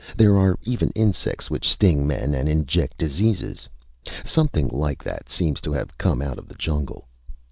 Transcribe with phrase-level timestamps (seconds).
[0.17, 3.69] There are even insects which sting men and inject diseases.
[4.25, 7.07] Something like that seems to have come out of the jungle.